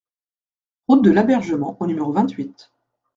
Route 0.87 1.03
de 1.03 1.11
l'Abergement 1.11 1.77
au 1.79 1.85
numéro 1.85 2.11
vingt-huit 2.11 2.71